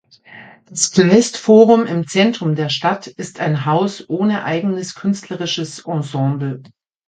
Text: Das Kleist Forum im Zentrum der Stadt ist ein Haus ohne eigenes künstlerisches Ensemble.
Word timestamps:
Das 0.65 0.89
Kleist 0.91 1.37
Forum 1.37 1.85
im 1.85 2.07
Zentrum 2.07 2.55
der 2.55 2.69
Stadt 2.69 3.05
ist 3.05 3.39
ein 3.39 3.67
Haus 3.67 4.03
ohne 4.09 4.43
eigenes 4.45 4.95
künstlerisches 4.95 5.85
Ensemble. 5.85 6.63